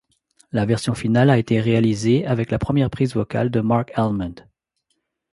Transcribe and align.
La 0.51 0.65
version 0.65 0.95
finale 0.95 1.29
a 1.29 1.37
été 1.37 1.59
réalisée 1.61 2.25
avec 2.25 2.49
la 2.49 2.57
première 2.57 2.89
prise 2.89 3.13
vocale 3.13 3.51
de 3.51 3.59
Marc 3.61 3.91
Almond. 3.93 4.33